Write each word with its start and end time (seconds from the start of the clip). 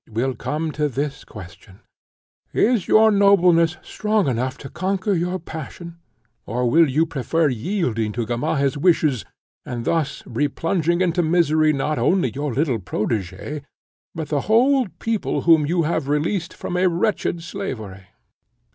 It 0.07 0.13
will 0.13 0.33
come 0.33 0.71
to 0.71 0.89
this 0.89 1.23
question: 1.23 1.81
is 2.53 2.87
your 2.87 3.11
nobleness 3.11 3.77
strong 3.83 4.27
enough 4.27 4.57
to 4.65 4.69
conquer 4.71 5.13
your 5.13 5.37
passion, 5.37 5.99
or 6.47 6.67
will 6.67 6.89
you 6.89 7.05
prefer 7.05 7.49
yielding 7.49 8.11
to 8.13 8.25
Gamaheh's 8.25 8.75
wishes, 8.79 9.25
and 9.63 9.85
thus 9.85 10.23
replunging 10.25 11.01
into 11.03 11.21
misery 11.21 11.71
not 11.71 11.99
only 11.99 12.31
your 12.33 12.51
little 12.51 12.79
protegé, 12.79 13.61
but 14.15 14.29
the 14.29 14.41
whole 14.49 14.87
people 14.97 15.43
whom 15.43 15.67
you 15.67 15.83
have 15.83 16.07
released 16.07 16.55
from 16.55 16.77
a 16.77 16.89
wretched 16.89 17.43
slavery? 17.43 18.07